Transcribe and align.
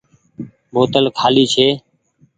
بوتل 0.73 1.05
کآلي 1.17 1.45
ڇي۔ 1.53 1.67